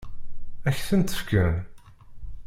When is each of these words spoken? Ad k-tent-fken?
Ad 0.67 0.73
k-tent-fken? 0.77 1.53